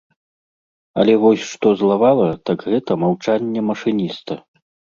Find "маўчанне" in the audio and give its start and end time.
3.05-3.61